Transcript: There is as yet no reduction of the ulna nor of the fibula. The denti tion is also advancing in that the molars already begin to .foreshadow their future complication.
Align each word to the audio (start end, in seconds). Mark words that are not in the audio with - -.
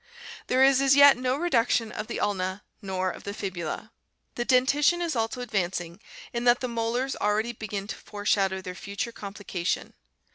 There 0.47 0.63
is 0.63 0.81
as 0.81 0.95
yet 0.95 1.15
no 1.15 1.35
reduction 1.37 1.91
of 1.91 2.07
the 2.07 2.19
ulna 2.19 2.63
nor 2.81 3.11
of 3.11 3.23
the 3.23 3.35
fibula. 3.35 3.91
The 4.33 4.43
denti 4.43 4.83
tion 4.83 4.99
is 4.99 5.15
also 5.15 5.41
advancing 5.41 5.99
in 6.33 6.43
that 6.45 6.59
the 6.59 6.67
molars 6.67 7.15
already 7.17 7.51
begin 7.53 7.85
to 7.85 7.95
.foreshadow 7.95 8.61
their 8.63 8.73
future 8.73 9.11
complication. 9.11 9.93